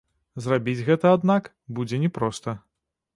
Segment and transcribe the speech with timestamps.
[0.45, 1.51] Зрабіць гэта, аднак,
[1.81, 2.57] будзе не проста.